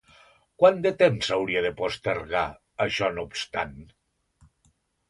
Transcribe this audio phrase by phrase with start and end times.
[0.61, 2.45] Quant de temps s'hauria de postergar,
[2.89, 3.79] això no obstant?